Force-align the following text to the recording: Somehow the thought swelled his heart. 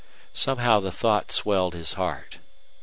Somehow 0.33 0.79
the 0.79 0.91
thought 0.91 1.31
swelled 1.31 1.75
his 1.75 1.93
heart. 1.93 2.39